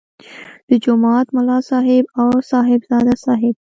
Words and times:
د 0.67 0.69
جومات 0.83 1.27
ملا 1.35 1.59
صاحب 1.69 2.03
او 2.19 2.27
صاحبزاده 2.51 3.13
صاحب. 3.25 3.55